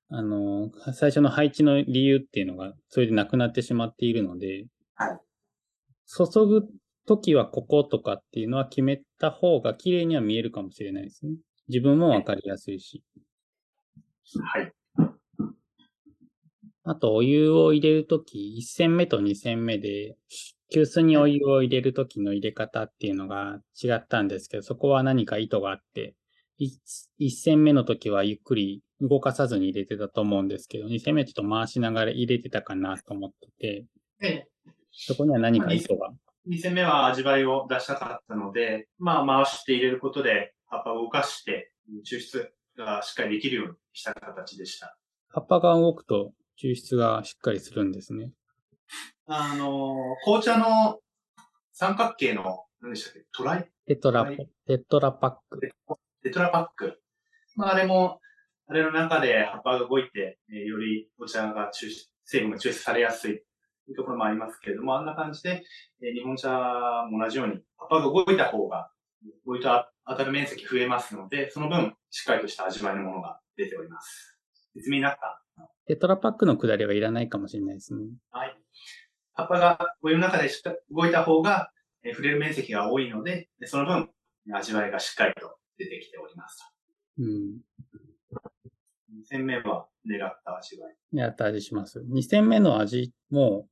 [0.08, 5.20] あの、最初の配置の理由っていうのが、それでなくなってしまっているので、はい
[6.12, 6.68] 注ぐ
[7.06, 11.36] 時はこことかっていうのは決めた方が綺麗には見えるかもしれないですね。
[11.70, 13.02] 自分もわかりやすいし。
[14.42, 14.72] はい。
[16.84, 20.16] あと、お湯を入れるとき、1戦目と2戦目で、
[20.72, 26.14] 急須にお湯を入れるときの入れ方っていうのが違ったんですけど、そこは何か意図があって、
[26.58, 33.86] 1戦目の時はゆっくり動かさずに入れてたと思うんですけど、2戦目ちょっと回しながら入れてたかなと思ってて、
[34.20, 34.48] で、
[34.90, 36.10] そこには何か意図が
[36.48, 41.72] ？2戦目は味わいを出したかったので、まあ回して入れることで葉っぱを動かして、
[42.10, 44.96] 抽出がしっかりできるようにした形でした。
[45.28, 48.32] 葉っぱが動くと抽出がしっかりするんですね。
[49.26, 51.00] あの、紅茶の
[51.72, 53.26] 三角形の、何でしたっけ？
[53.32, 53.68] トライ？
[53.86, 55.60] テトラはい、テトラパック。
[56.22, 57.00] テトラパック。
[57.56, 58.20] まああれも、
[58.66, 63.32] あれの中で葉っぱが動いて、えーよりお茶が抽出、成分が抽出されやすい
[63.86, 65.64] というところもありますけれども、あんな感じで、
[66.02, 66.48] えー日本茶
[67.10, 68.90] も同じように葉っぱが動いた方が、
[69.46, 74.38] お湯と当たる面積増えますので、その分、しっかりとした味わいのものが出ております。
[74.74, 75.40] 説明になった
[75.86, 78.00] テトラパックの下りはいらないかもしれないですね。
[78.30, 78.56] はい。
[79.34, 81.70] 葉っぱがお湯の中でしっかり動いた方が、
[82.02, 84.10] えー触れる面積が多いので、でその分、
[84.52, 86.72] 味わいがしっかりと出てきております
[87.18, 87.58] うん。
[88.32, 88.38] と。
[89.12, 90.96] 2戦目は狙った味わい。
[91.12, 92.00] やった味します。
[92.00, 93.66] 2戦目の味も、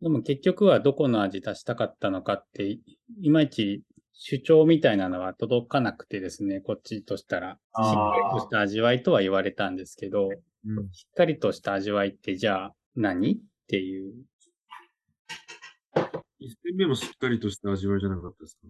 [0.00, 2.80] でも結局はどこの味出したかったのかって、い
[3.20, 3.82] いまいち
[4.20, 7.52] 主張みたいなのは届かなくてですね、こっちとしたら。
[7.52, 10.28] しっかりとした味わいとは言われたんですけど、
[10.66, 10.92] うん。
[10.92, 14.12] しっかりとした味わいってじゃあ何っていう。
[16.40, 18.66] 一戦目もしっかりとした味わいじゃなかったですか？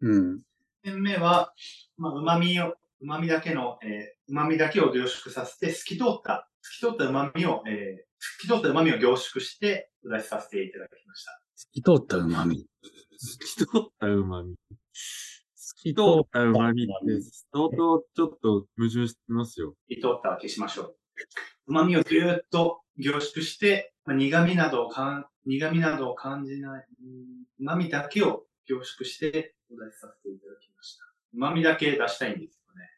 [0.00, 0.34] うん。
[0.36, 0.38] 2
[0.84, 1.52] 戦目は、
[1.98, 11.41] まあ、旨味を、旨味だけの、えー、旨味だけを凝縮させて、透き通った、透き通った旨味を、えー、透き通った旨味を凝縮して、お出しさせていただきました。
[11.62, 12.66] 透き通った旨味。
[13.18, 14.56] 透き通った旨味。
[15.54, 16.92] 透き通った旨味って、
[17.52, 19.74] 相当ちょっと矛盾してますよ。
[19.88, 20.96] 透き通ったは消しましょう。
[21.66, 26.86] 旨味をぎゅーっと凝縮して、まあ、苦味などをかん、苦味などを感じない、
[27.60, 31.04] 旨味だけを凝縮してお出しさせていただきました。
[31.32, 32.90] 旨味だけ出したいんですよね。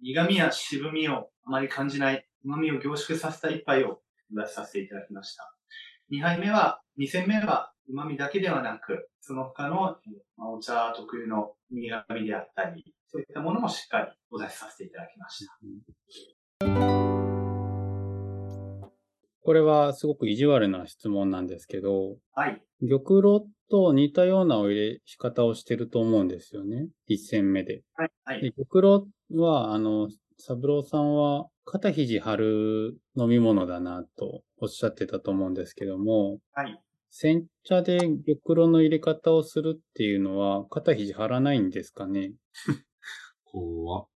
[0.00, 4.00] 苦味や渋みをあまり感じない、旨味を凝縮させた一杯を
[4.32, 5.54] お出しさせていただきました。
[6.12, 9.96] 2杯目は、2戦目は旨味だけではなく、その他の、
[10.36, 15.52] まあ、お茶特有の苦味であったり、そういったものもしっかりお出しさせていただきました。
[19.42, 22.62] これはすごく意地悪な質問なんですけど、はい。
[22.82, 26.88] 玉露と似たようなお入れ方をしてると思うんですよね。
[27.06, 27.84] 一戦目で。
[27.94, 28.10] はい。
[28.24, 28.82] はい、で玉
[29.30, 36.80] 露は、あの、三郎さんは肩肘張る飲み物だなとおっしゃってたと思うんですけども、はい。
[37.10, 38.16] 煎茶で玉
[38.54, 42.32] 露の入れ方をするっていうのは肩肘張らないんですかね？
[43.44, 44.06] 怖っ。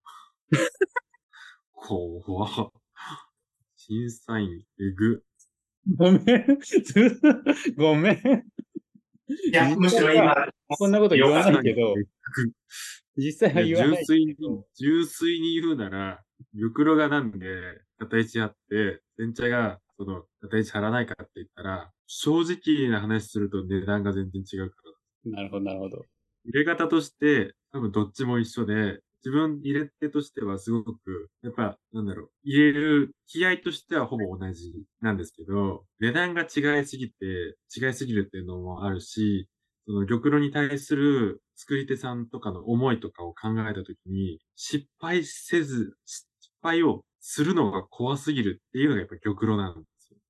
[1.73, 2.71] 怖っ。
[3.77, 4.49] 審査員、
[4.81, 5.23] えぐ。
[5.97, 6.59] ごめん。
[7.77, 8.45] ごめん。
[9.29, 10.35] いや、むしろ今。
[10.69, 11.95] こんなこと言わないけど、
[13.17, 14.05] 実際は言わない。
[14.05, 14.37] 純粋に、
[14.75, 24.77] 純粋に言うなら、玉露がなんで、片一あって、煎茶が、その、片一張らないかって言ったら、正直な話すると値段が全然違うか
[25.25, 25.31] ら。
[25.33, 26.05] なるほど、なるほど。
[26.45, 39.49] 入れ方として、多分どっちも一緒で、自分入れ手としてはすごく、やっぱ、なんだろう、入れる気合としてはほぼ同じなんですけど、値段が違いすぎて、違いすぎるっていうのもあるし、
[39.87, 46.27] その玉露に対する作り手さんとかの思いとかを考えたときに、失敗せず、失
[46.63, 49.85] 敗をするのが怖すぎるっていうのがやっぱ玉露なん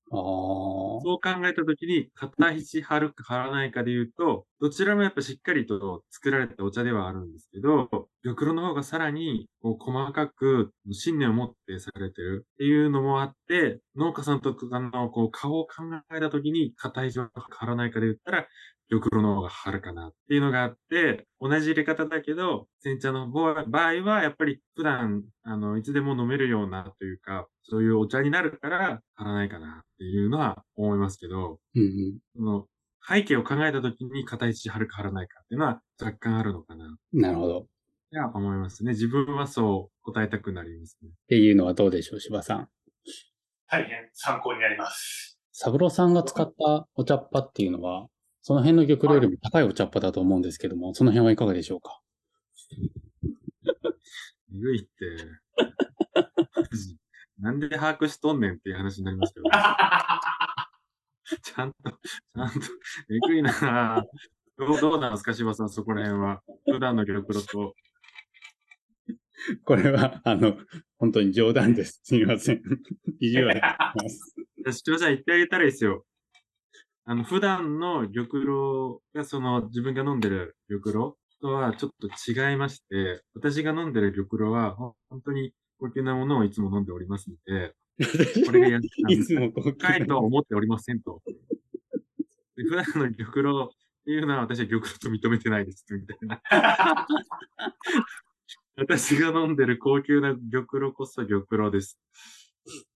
[0.09, 7.89] そう考えたときに、片石張るか張らないかで言うと、どちらもやっぱしっかりと作られたお茶ではあるんですけど、
[8.23, 15.83] 玉露の方がさらにこう細かく信念を持ってされてるっていうのもあって、農家さんとあのこう顔を考
[16.15, 18.47] えたときに、片石は張らないかで言ったら、
[18.91, 32.67] 玉露の方が春かなっていうのがあって、同じ入れ方だけど、煎茶の場合は、やっぱり普段、あの、いつでも飲めるようなというか、そういうお茶になるから、貼らないかなっていうのは思いますけど、うんうん、その
[33.09, 36.97] 背景を考えたときに片一貼るか貼らないかっていうのは若干あるのかな。
[37.13, 37.67] なるほど。
[38.13, 38.93] いや、思いますね。
[38.93, 41.11] 自分はそう答えたくなりますね。
[41.11, 42.69] っていうのはどうでしょう、柴さん。
[43.69, 45.39] 大変参考になります。
[45.53, 48.09] サブロさんが使ったお茶っ葉っていうのは、
[48.47, 52.01] その辺の玉露よりも高いお茶っ葉だと思うんですけども、その辺はいかがでしょうか？
[54.53, 54.89] ゆいって、
[57.43, 59.47] なんで把握しとんねんっていう話になりますけど、
[61.43, 62.61] ちゃんと、ちゃんと、
[63.11, 64.07] えぐいな
[64.57, 66.41] どう、どうなんですか、柴さん、そこら辺は？
[66.67, 67.75] 普段の玉露と。
[69.65, 70.57] これは、あの、
[70.99, 72.01] 本当に冗談です。
[72.05, 72.63] すみません。
[73.19, 73.61] 意地悪。
[74.71, 76.07] 視聴者言ってあげたらいいですよ。
[77.09, 84.95] あの、普段の玉露が、その、自分が飲んでる玉露とはちょっと違いまして、私が飲んでる玉露は、本
[85.27, 87.77] 当に高級なものをいつも飲んでおりますので、
[88.45, 91.23] これがやいつも高いとは思っておりませんと。
[92.57, 93.69] で普段の玉露っ
[94.05, 96.43] ていうのは私は玉露と認めてないです、みたいな。
[98.75, 102.01] 私が飲んでる高級な玉露こそ玉露です。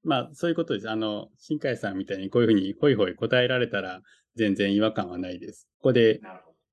[0.02, 0.90] まあ、そういうことです。
[0.90, 4.00] あの、新海さんみたいにこういうふうにホイホイ答えられたら
[4.36, 5.68] 全然違和感はないです。
[5.78, 6.20] ここで、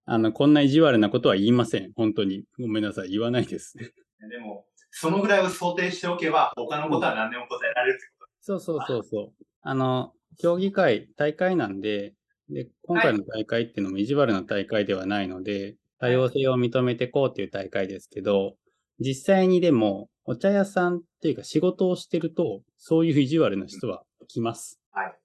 [0.05, 1.91] あの、こんな意地悪なことは言いません。
[1.95, 2.43] 本当に。
[2.59, 3.09] ごめんなさい。
[3.09, 3.75] 言わないです。
[4.29, 9.45] でも、そのぐらいを想定しておけば、他のことは何でも答えられるってことそうそうそうそう。
[9.61, 12.13] あの、競技会、大会なんで、
[12.49, 18.55] で、今回の大会っていうのも意地悪な大会ではないので、多様性を認めていこうっていう大会ですけど、
[18.99, 24.79] 実際にでも、お茶屋さんっていうか仕事をしてると、そういう意地悪な人は来ます。
[24.91, 25.19] はい。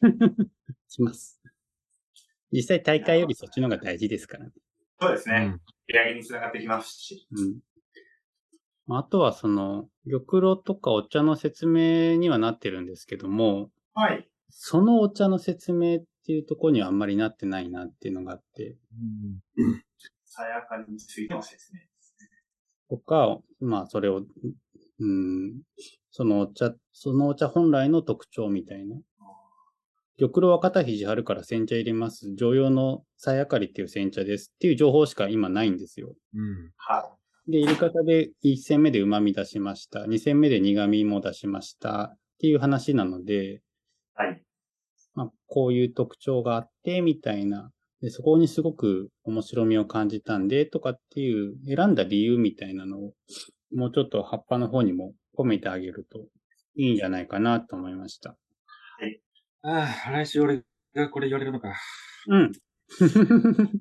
[0.88, 1.40] 来ます。
[2.52, 4.52] 実際大会よりそっちの方が大事ですからね。
[5.00, 5.58] そうですね。
[5.88, 7.26] 売り上げにつながってきますし。
[7.32, 7.60] うん。
[8.88, 14.28] あとはその、玉露とかお茶の説明にはなってるんですけども、はい。
[14.48, 18.76] そのお茶の説明っていうところにはあんまりなってないなっていうのがあって。
[19.56, 19.82] うん。
[20.24, 21.80] さやかについての説明。
[22.88, 24.22] とか、まあ、それを、
[25.00, 25.60] うん、
[26.10, 28.96] そのお茶、そのお茶本来の特徴みたいな。
[30.18, 32.34] 玉露は肩肘張るから煎茶入れます。
[32.36, 36.14] 常用のさやかりっていう煎茶ですっていう情報しか今ないんですよ。
[36.34, 36.70] うん。
[36.76, 37.10] は
[37.46, 37.52] い。
[37.52, 40.00] で、入れ方で1戦目で旨味出しました。
[40.00, 42.14] 2戦目で苦味も出しました。
[42.14, 43.60] っていう話なので、
[44.14, 44.42] はい。
[45.14, 47.70] まあ、こういう特徴があって、みたいな
[48.02, 53.14] で、そこにすごく面白みを感じたんで、とかっていう選んだ理由みたいなのを、
[53.74, 56.26] もうちょっと葉っぱの方にも込めてあげると
[56.76, 58.36] いいんじゃないかなと思いました。
[58.98, 59.20] はい。
[59.62, 60.62] ああ、来週俺
[60.94, 61.74] がこれ言われるのか。
[62.28, 62.52] うん。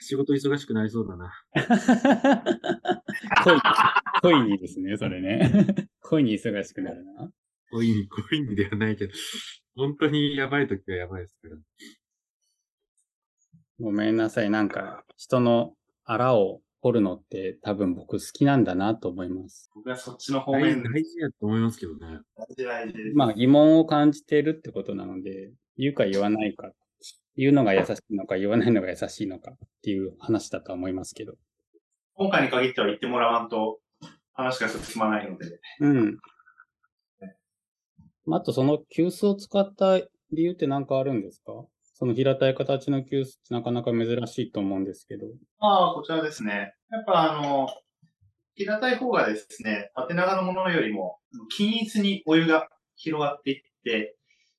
[0.00, 1.32] 仕事忙しくなりそうだな。
[4.22, 5.88] 恋、恋にですね、それね。
[6.02, 7.32] 恋に忙しくなるな。
[7.70, 9.12] 恋に、恋にではないけど、
[9.76, 11.56] 本当にやばい時はやばいですから。
[13.80, 14.50] ごめんなさい。
[14.50, 19.70] なんか、人のあらを掘るのって多分僕好きなんだなと思います。
[19.74, 22.20] 僕はそっちの方大面大事やと思いますけどね。
[22.36, 23.16] 大事大事です。
[23.16, 26.72] まあ疑問を感じているってことなので、言うか言わないか、
[27.36, 31.34] 言うのが優しいのか言わないのが優しいのかっていう話だとは思いますけど。
[32.14, 33.78] 今回に限っては言ってもらわんと
[34.32, 35.60] 話が進まないので。
[35.80, 36.18] うん。
[38.26, 41.52] まああとその急須を使った理由って何かあるんですか？
[42.02, 45.26] その平たい形の急須ってなかなか珍しいと思うんですけど。
[45.60, 46.74] まあ、こちらですね。
[46.90, 47.68] やっぱあの、
[48.56, 51.20] 平たい方がですね、縦長のものよりも
[51.56, 54.16] 均一にお湯が広がっていって、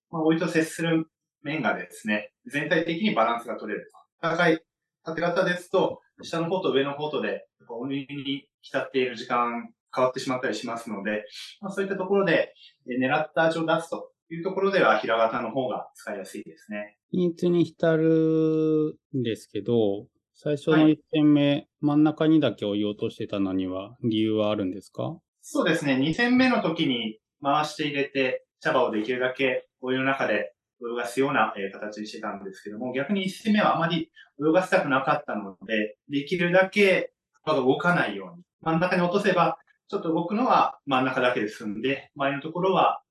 [0.10, 1.06] まあ、お湯と接する
[1.42, 3.92] 面がですね、全体的にバランスが取れる。
[4.22, 4.62] 高い
[5.04, 11.26] 縦型ですと、下の方と上の方とで、お湯に浸っている時間変わってしまったりしますので、
[11.60, 12.54] まあ、そういったところで
[12.88, 16.98] 狙った味を出すというところでは平型の方が使いやすいですね。
[17.12, 25.20] 均一に浸るんですけど、最初の1点目、真ん中にだけお湯を落としてたのには理由はあるんですか？
[25.42, 25.96] そうですね。
[25.96, 34.10] 2戦目の時に回して入れて、茶葉をできるだけお湯の中で泳がすようなえー形にしてたんですけども、逆に1戦目はあまり
[34.40, 37.12] 泳がせたくなかったので、できるだけ
[37.44, 39.58] 葉が動かないように、真ん中に落とせば、
[39.90, 43.03] ちょっと動くのは真ん中だけで済んで、周りのところは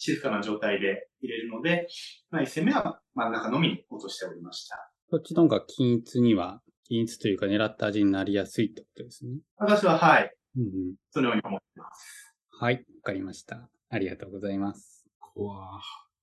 [0.00, 1.86] 静かな状態で入れるので、
[2.30, 4.90] まあ、1戦目は真ん中のみに落としておりました。
[5.10, 9.32] こっちの方が均一には、均一というか狙った味になりやすいってことですね。
[9.58, 10.70] 私ははい、うんうん、
[11.10, 12.34] そのように思っています。
[12.58, 13.68] はい、わかりました。
[13.90, 15.04] ありがとうございます。
[15.34, 15.68] 怖ー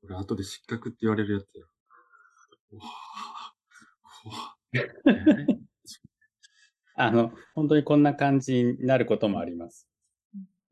[0.04, 1.66] 俺後で失格って言われるやつや。
[2.72, 2.88] 怖ー
[4.24, 5.58] 怖
[7.00, 9.87] あの、本当にこんな感じになることもあります。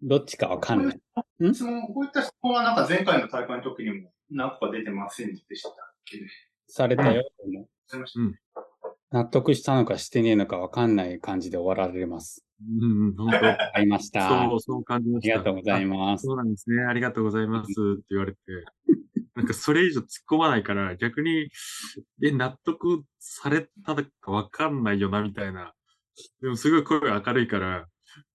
[0.02, 1.00] どっちかわかんない。
[1.54, 5.74] 質問、こういった質問はなんか前回の大会の時にも何個か出てませんでしたっ
[6.06, 6.18] け？
[6.18, 6.28] ね。
[6.68, 8.36] されたよ、うん
[9.12, 12.44] 納得したのかしてねえのかわかんない感じで終わられます。
[12.60, 14.44] うんうん、本当わかりました。
[14.44, 15.34] あそう、そう感じました。
[15.34, 16.26] りがとうございます。
[16.26, 16.84] そうなんですね。
[16.84, 17.70] ありがとうございます。
[17.70, 18.40] って言われて。
[19.36, 21.50] なんかそれ以上突っ込まないから、逆に、
[22.24, 25.74] え、納得されたかわかんないよな、みたいな。
[26.42, 27.86] でもすごい声が明るいから、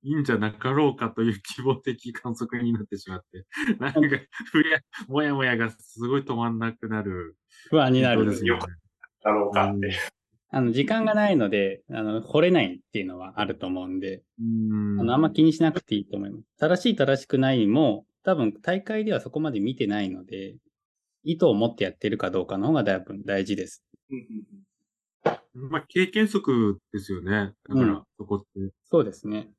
[0.03, 3.45] いいんじゃなかろうかという希望的観測になってしまって。
[3.78, 4.01] なんか、
[4.51, 7.37] ふや、もやもやがすごい止まんなくなる。
[7.68, 8.43] 不安になるそうです。
[8.43, 8.59] ねよ。
[9.22, 9.99] だろうかって。
[10.53, 16.45] あの、時間がないので、あの、掘れないっていうのはあると思うんで、うんあの、あんま気にしなくていいと思います。
[16.59, 20.57] 正しい正しくないも、多分大会ではそこまで見てないので、
[21.22, 23.85] 意図を持ってやってるかどうかの方がだいぶ大事です。
[24.11, 24.70] うんうんうん
[25.70, 27.53] まあ、経験則ですよね。
[27.68, 28.72] だから、うんそこって。
[28.85, 29.51] そうですね。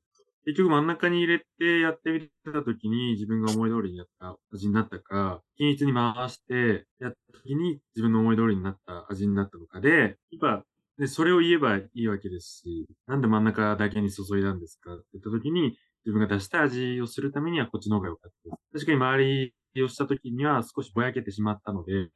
[0.46, 10.66] 結局真ん中に入れてやってみたときに自分が思い通りにやった味になったか、均一に回してやったときに自分の思い通りになった味になったのかで、やっぱ、
[10.98, 14.94] で、それを言えばいいわけですし、なんで真ん中だけに注いだんですか？
[14.94, 18.86] って言ったときに、自分が出した味をするためにはこっちの方が良かったです。
[18.86, 22.10] 確かに周りをしたときには少しぼやけてしまったので、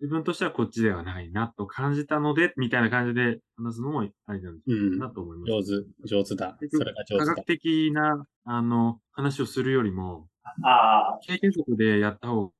[0.00, 5.50] 自分としてはこっちではないなと感じたので、みたいな感じで話すのもありなんじゃうんないかなと思います。
[5.50, 6.56] 上手、上手だ。
[6.60, 7.46] 結それが上手だ科学。
[7.46, 10.28] 的な、あの、話をするよりも、
[10.62, 12.52] ああ、経験則でやった方、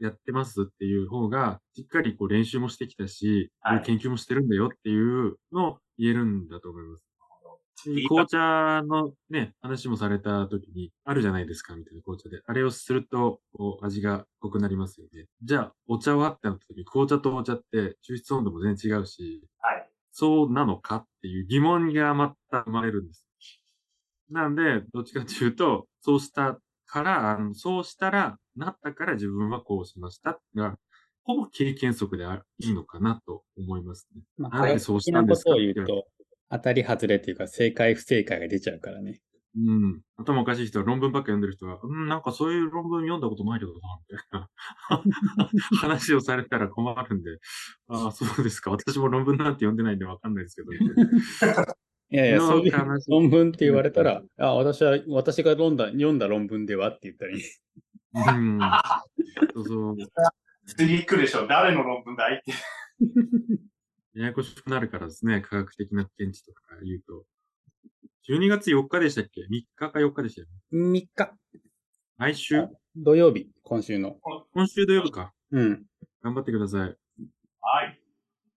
[0.00, 7.13] やってますっていう方が、しっかりこう練習もしてきたし、はい研究もしてるんだよっていうのを言えるんだと思います。
[8.08, 12.40] 紅茶のね、話もされた時に、あるじゃないですか、みたいな紅茶で。
[12.46, 15.26] あれをすると、こう、味が濃くなりますよね。
[15.42, 19.90] じゃあ、お茶はってなった時、紅茶とお茶って、抽出温度も全然違うし、はい。
[20.12, 23.26] そうなのかっていう疑問がまた生まれるんです。
[24.30, 30.78] なんで、どっちかというと、そうしたから、あのそうしたら、なったから自分はこうしましたが、
[31.24, 34.22] ほぼ経験則であいいのかなと思いますね。
[34.36, 36.06] まあ、なんでそうしたですかとを言うと、
[36.50, 39.20] 当たり外れっていうか、正解不正解が出ちゃうからね。
[39.56, 40.00] うん。
[40.16, 43.78] 頭おかしい人は論文ばっか読んでる人は、うん、なんかそういう論文読んだことないけどな、
[44.10, 44.50] みたいな
[45.80, 47.38] 話をされたら困るんで、
[47.88, 48.70] ああ、そうですか。
[48.70, 50.72] 私も論文なんて読んでないんでわかんないですけど、
[52.10, 57.42] いやいや、のそういう話論文って言われたら、あ、私は、私が読んだ、読んだ論文ではって言ったらいい。
[58.14, 58.60] うん。
[59.54, 59.96] そうそう。
[60.66, 61.46] 次来るでしょ。
[61.46, 62.52] 誰の論文だいって。
[64.14, 67.24] ややこしくなるからですね、科学的な見地とか言うと。
[68.28, 70.52] 12月4日でしたっけ ?3 日か4日でしたよね。
[70.72, 71.32] 3日、
[72.18, 72.68] 来週？
[72.96, 74.16] 土曜日、今週の。
[74.52, 75.32] 今週土曜日か。
[75.50, 75.84] うん。
[76.22, 76.80] 頑張ってください。
[76.80, 76.94] は
[77.86, 78.00] い。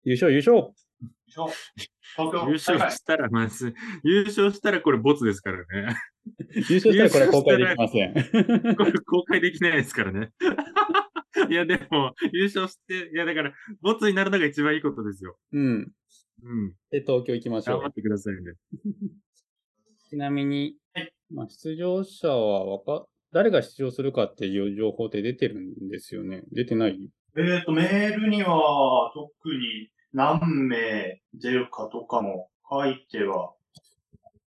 [0.03, 0.73] 優勝、優勝
[1.27, 5.95] 東京優勝したら、まず、優勝したらこれボツですからね。
[6.69, 8.13] 優勝したらこれ公開できません。
[8.75, 10.31] これ公開できないですからね。
[11.49, 15.37] いや、でも、優勝して、いや、だから、ボツになるのが一番いいことですよ。
[15.51, 15.91] うん。
[16.43, 16.73] うん。
[16.91, 17.93] で、東京行きましょう頑張っ。
[17.93, 18.53] てくださいね。
[20.09, 26.43] ちなみにはい、まあ、出場者はわか、誰が出場するかっていう情報って出てるんですよね。
[26.51, 27.09] 出てない？
[27.37, 33.53] えっ、と、メールには特に何名出るかとかも書いては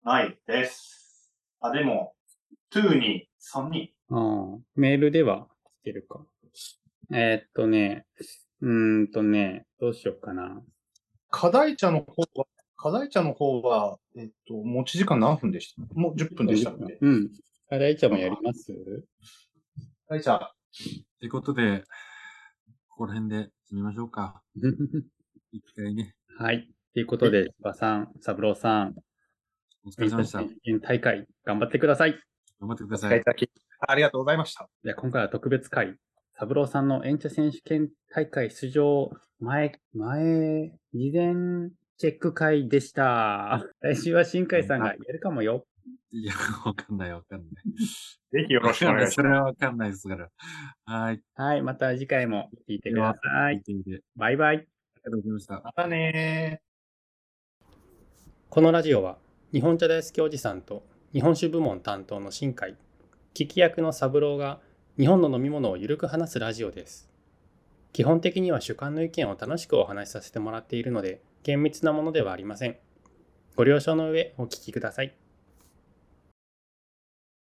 [0.04, 1.32] ないです。
[1.60, 2.14] あ、でも、
[2.72, 3.88] 2に3人。
[4.10, 5.48] ああ、メールでは
[5.80, 6.24] 来てるか。
[7.12, 8.06] えーっとね、
[8.60, 10.62] うーんとね、どうしようかな。
[11.30, 12.46] 課題茶の方は、
[12.76, 15.82] 課題茶の方は、えっと、持ち時間何分でした？
[15.94, 17.30] もう10分でしたっけうん。
[17.68, 18.72] 課題茶もやります？
[20.08, 20.36] 課題茶。
[20.36, 20.40] っ
[21.20, 21.84] てことで、
[22.88, 24.42] ここら辺で決めましょうか。
[25.52, 26.14] 一回ね。
[26.38, 26.68] はい。
[26.92, 28.94] ということで、千葉さん、三郎さん、
[29.84, 30.42] お疲れ様でした。
[30.80, 32.18] 大会頑張ってください。
[32.60, 33.22] 頑張ってください
[33.88, 34.68] ありがとうございました。
[34.82, 35.96] で今回は特別会、
[36.38, 39.10] 三郎さんの延長選手権大会出場
[39.40, 43.66] 前、前、事前チェック会でした。
[43.80, 45.66] 来週は新海さんがやるかもよ。
[46.10, 46.34] いや、
[46.66, 47.48] わかんないわかんない。
[48.32, 50.30] ぜひよろしくお願いしそれはわかんないですから。
[50.84, 51.22] はい。
[51.36, 51.62] はい。
[51.62, 53.56] また次回も聞いてください。
[53.56, 54.02] 聞いてみて。
[54.14, 54.56] バイバイ。
[54.56, 54.66] あり
[55.04, 55.54] がとうございました。
[55.54, 55.64] ます。
[55.64, 56.66] またねー。
[58.50, 59.18] このラジオは
[59.52, 62.76] 日本茶大好きおじさんと日本酒部門担当の新海
[63.34, 64.60] 聞き役の三郎が
[64.98, 67.10] 日本の飲み物をゆるく話すラジオです。
[67.92, 72.78] 基本的には主観の意見を楽しくお話しさせてもらっているので厳密なものではありません。
[73.56, 75.14] ご了承の上お聞きください。